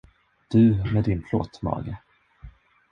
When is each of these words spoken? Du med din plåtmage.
Du 0.49 0.75
med 0.93 1.03
din 1.03 1.23
plåtmage. 1.23 1.97